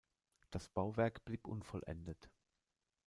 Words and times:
Das 0.49 0.67
Bauwerk 0.67 1.23
blieb 1.25 1.45
unvollendet. 1.47 2.31